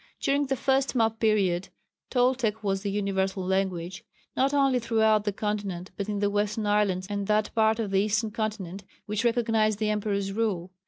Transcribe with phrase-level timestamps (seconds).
[0.19, 1.69] During the first map period
[2.09, 4.03] Toltec was the universal language,
[4.35, 8.01] not only throughout the continent but in the western islands and that part of the
[8.01, 10.71] eastern continent which recognized the emperor's rule.